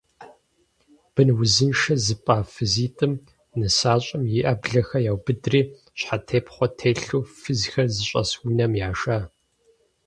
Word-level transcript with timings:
Бын 1.13 1.29
узыншэ 1.41 1.95
зыпӀа 2.05 2.37
фызитӏым 2.53 3.13
нысащӀэм 3.59 4.23
и 4.37 4.39
Ӏэблэхэр 4.45 5.05
яубыдри, 5.11 5.61
щхьэтепхъуэ 5.99 6.67
телъу, 6.77 7.21
фызхэр 7.39 7.87
зыщӀэс 7.95 8.31
унэм 8.45 8.73
яшэ. 8.89 9.17